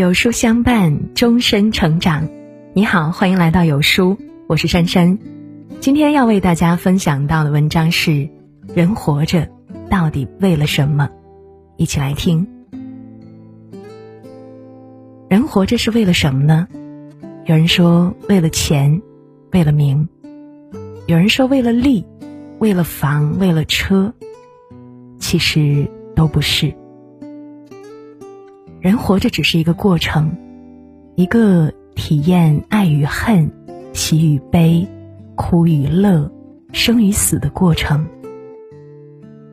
[0.00, 2.26] 有书相伴，终身成长。
[2.72, 4.16] 你好，欢迎来到有书，
[4.46, 5.18] 我是珊珊。
[5.78, 8.26] 今天要为大家分享到的文章是：
[8.74, 9.46] 人活着
[9.90, 11.10] 到底为了什么？
[11.76, 12.48] 一起来听。
[15.28, 16.66] 人活着是为了什么呢？
[17.44, 19.02] 有人说为了钱，
[19.52, 20.08] 为了名；
[21.08, 22.06] 有人说为了利，
[22.58, 24.14] 为了房，为了车。
[25.18, 25.86] 其实
[26.16, 26.74] 都不是。
[28.80, 30.34] 人活着只是一个过程，
[31.14, 33.50] 一个体验爱与恨、
[33.92, 34.88] 喜与悲、
[35.34, 36.32] 苦与乐、
[36.72, 38.06] 生与死的过程。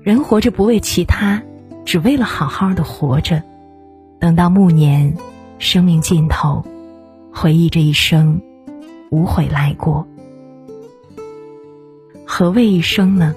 [0.00, 1.42] 人活着不为其他，
[1.84, 3.42] 只为了好好的活着。
[4.20, 5.16] 等到暮年，
[5.58, 6.64] 生命尽头，
[7.32, 8.40] 回忆这一生，
[9.10, 10.06] 无悔来过。
[12.24, 13.34] 何谓一生呢？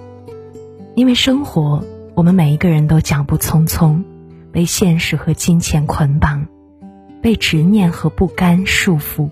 [0.93, 1.83] 因为生活，
[2.13, 4.03] 我们每一个人都脚步匆匆。
[4.51, 6.47] 被现实和金钱捆绑，
[7.21, 9.29] 被执念和不甘束缚。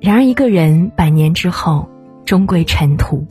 [0.00, 1.88] 然而，一个人百年之后
[2.24, 3.26] 终归尘土。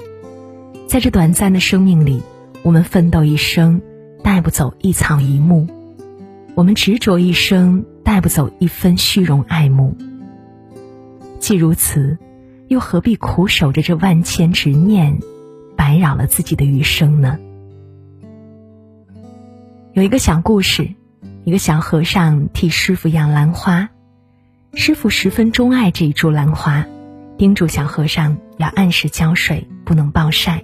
[0.88, 2.22] 在这短暂的生命里，
[2.64, 3.82] 我们奋斗一生，
[4.24, 5.68] 带不走一草一木；
[6.56, 9.98] 我们执着一生，带不走一分虚荣爱慕。
[11.40, 12.18] 既如此，
[12.68, 15.20] 又何必苦守着这万千执念，
[15.76, 17.38] 白扰了自己的余生呢？
[19.94, 20.96] 有一个小故事，
[21.44, 23.90] 一个小和尚替师傅养兰花，
[24.74, 26.86] 师傅十分钟爱这一株兰花，
[27.38, 30.64] 叮嘱小和尚要按时浇水，不能暴晒。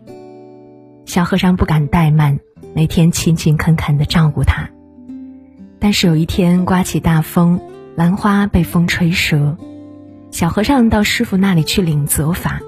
[1.06, 2.40] 小和尚不敢怠慢，
[2.74, 4.70] 每天勤勤恳恳的照顾它。
[5.78, 7.60] 但是有一天刮起大风，
[7.98, 9.58] 兰花被风吹折，
[10.32, 12.62] 小和尚到师傅那里去领责罚，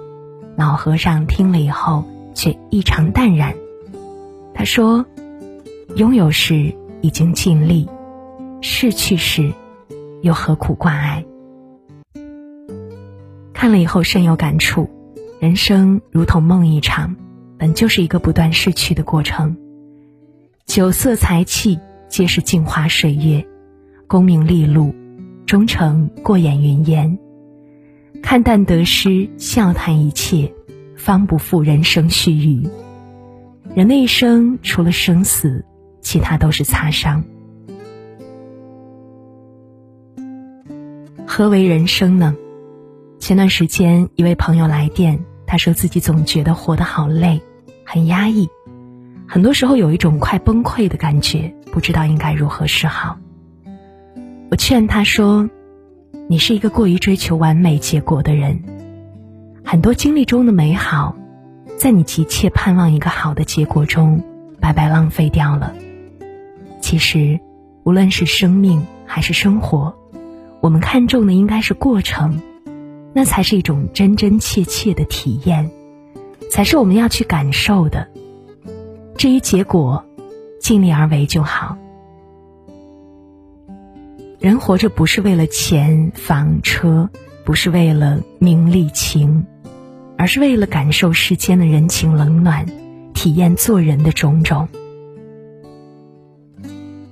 [0.57, 3.55] 老和尚听了以后却异常淡然，
[4.53, 5.05] 他说。
[5.95, 7.87] 拥有时已经尽力，
[8.61, 9.51] 逝去时
[10.21, 11.25] 又何苦挂碍？
[13.53, 14.87] 看了以后深有感触，
[15.39, 17.15] 人生如同梦一场，
[17.57, 19.57] 本就是一个不断逝去的过程。
[20.65, 23.45] 酒色财气皆是镜花水月，
[24.07, 24.93] 功名利禄
[25.47, 27.17] 终成过眼云烟。
[28.21, 30.53] 看淡得失，笑谈一切，
[30.95, 32.69] 方不负人生须臾。
[33.75, 35.65] 人的一生，除了生死。
[36.01, 37.23] 其他都是擦伤。
[41.25, 42.35] 何为人生呢？
[43.19, 47.41] 前段时间，一位朋友来电，他说自己总觉得活得好累，
[47.85, 48.49] 很压抑，
[49.27, 53.17] 很多时候有一种快崩溃的感觉，不知道应该如何是好。
[54.49, 55.49] 我劝他说
[56.27, 58.63] ：“你是一个过于追求完美结果的人，
[59.63, 61.15] 很多经历中的美好，
[61.77, 64.23] 在你急切盼望一个好的结果中，
[64.59, 65.73] 白白浪费掉了。”
[66.89, 67.39] 其实，
[67.83, 69.95] 无论是生命还是生活，
[70.59, 72.41] 我们看重的应该是过程，
[73.13, 75.69] 那才是一种真真切切的体验，
[76.49, 78.07] 才是我们要去感受的。
[79.15, 80.03] 至于结果，
[80.59, 81.77] 尽力而为就好。
[84.39, 87.07] 人活着不是为了钱房车，
[87.45, 89.45] 不是为了名利情，
[90.17, 92.65] 而是为了感受世间的人情冷暖，
[93.13, 94.67] 体验做人的种种。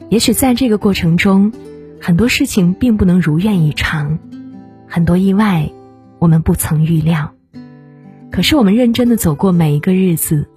[0.10, 1.52] 也许在这个过程中，
[2.02, 4.20] 很多事情并不能如愿以偿，
[4.88, 5.70] 很多意外
[6.20, 7.34] 我们不曾预料。
[8.32, 10.48] 可是我们认真的走过每一个日子，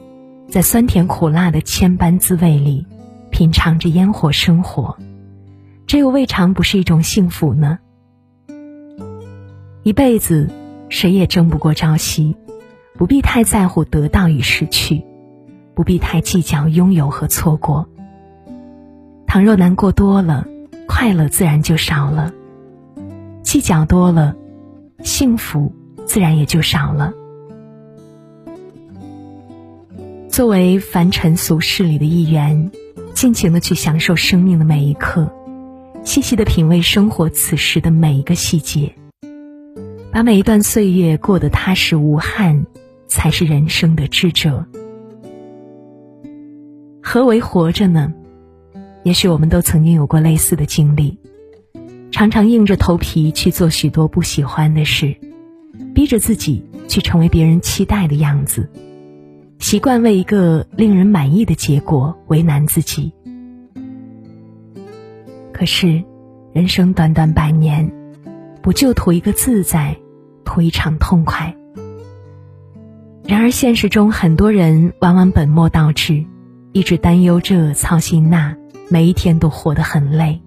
[0.48, 2.86] 在酸甜苦辣的千般滋味里，
[3.30, 4.96] 品尝着烟火生活，
[5.84, 7.80] 这又未尝不是一种幸福呢？
[9.82, 10.48] 一辈子，
[10.88, 12.36] 谁也争不过朝夕，
[12.96, 15.02] 不必太在乎得到与失去，
[15.74, 17.89] 不必太计较拥有和错过。
[19.32, 20.44] 倘若难过多了，
[20.88, 22.32] 快乐自然就少了；
[23.44, 24.34] 计较多了，
[25.04, 25.72] 幸福
[26.04, 27.12] 自然也就少了。
[30.28, 32.72] 作为凡尘俗世里的一员，
[33.14, 35.32] 尽情的去享受生命的每一刻，
[36.02, 38.92] 细细的品味生活此时的每一个细节，
[40.10, 42.66] 把每一段岁月过得踏实无憾，
[43.06, 44.66] 才是人生的智者。
[47.00, 48.12] 何为活着呢？
[49.02, 51.18] 也许我们都曾经有过类似的经历，
[52.10, 55.16] 常常硬着头皮去做许多不喜欢的事，
[55.94, 58.68] 逼着自己去成为别人期待的样子，
[59.58, 63.12] 习惯为一个令人满意的结果为难自己。
[65.52, 66.02] 可是，
[66.52, 67.90] 人生短短百年，
[68.60, 69.96] 不就图一个自在，
[70.44, 71.56] 图一场痛快？
[73.24, 76.24] 然而，现实中很多人往往本末倒置，
[76.72, 78.59] 一直担忧这操心那。
[78.92, 80.42] 每一天都活得很累，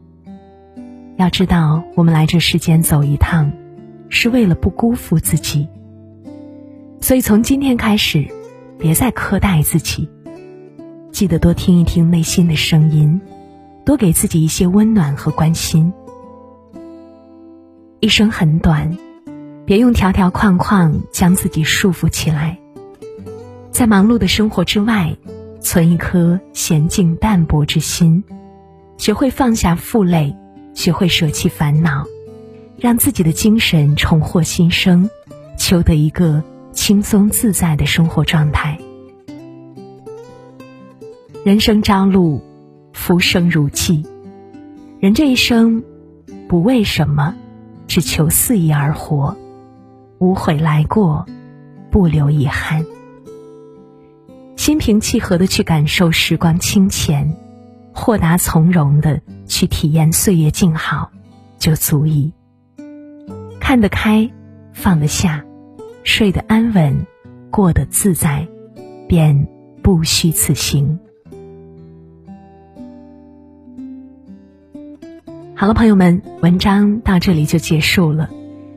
[1.15, 3.53] 要知道，我们来这世间走一趟，
[4.09, 5.69] 是为了不辜负自己。
[6.99, 8.27] 所以从今天开始，
[8.77, 10.09] 别再苛待自己，
[11.09, 13.21] 记得多听一听内心的声音，
[13.85, 15.93] 多给自己一些温暖和关心。
[18.01, 18.97] 一生很短，
[19.65, 22.59] 别用条条框框将自己束缚起来。
[23.71, 25.15] 在忙碌的生活之外，
[25.63, 28.23] 存一颗娴静淡泊之心，
[28.97, 30.35] 学会放下负累。
[30.75, 32.03] 学会舍弃烦恼，
[32.77, 35.07] 让自己的精神重获新生，
[35.55, 38.79] 求得一个轻松自在的生活状态。
[41.45, 42.41] 人生朝露，
[42.91, 44.03] 浮生如寄。
[44.99, 45.83] 人这一生，
[46.47, 47.35] 不为什么，
[47.87, 49.37] 只求肆意而活，
[50.17, 51.23] 无悔来过，
[51.91, 52.83] 不留遗憾。
[54.63, 57.35] 心平气和的去感受时光清浅。
[57.93, 61.11] 豁达从容的去体验岁月静好，
[61.59, 62.31] 就足矣。
[63.59, 64.31] 看得开，
[64.71, 65.43] 放得下，
[66.05, 67.05] 睡得安稳，
[67.51, 68.47] 过得自在，
[69.09, 69.49] 便
[69.81, 70.97] 不虚此行。
[75.55, 78.29] 好了，朋友们，文章到这里就结束了。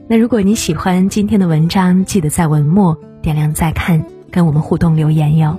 [0.08, 5.56] 那如果你喜欢今天的文章，记得在文末点亮再看，跟我们互动留言哟。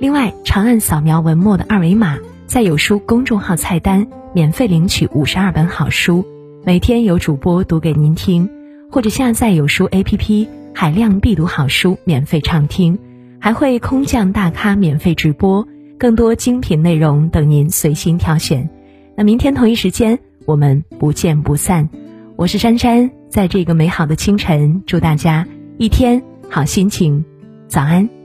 [0.00, 2.18] 另外，长按扫描文末的二维码。
[2.46, 6.24] 在有书公众号菜单免费领取五十二本好书，
[6.64, 8.48] 每天有主播读给您听，
[8.90, 12.98] 或者下载有书 APP，海量必读好书免费畅听，
[13.38, 15.68] 还会空降大咖免费直播，
[15.98, 18.68] 更多精品内容等您随心挑选。
[19.14, 21.88] 那明天同一时间我们不见不散。
[22.36, 25.46] 我是珊珊，在这个美好的清晨，祝大家
[25.76, 27.24] 一天好心情，
[27.68, 28.19] 早安。